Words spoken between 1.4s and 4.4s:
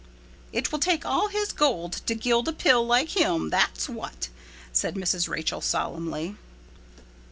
gold to gild a pill like him, that's what,"